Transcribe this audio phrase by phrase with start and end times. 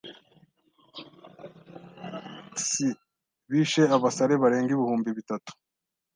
[2.67, 2.69] [S]
[3.49, 5.51] Bishe abasare barenga ibihumbi bitatu..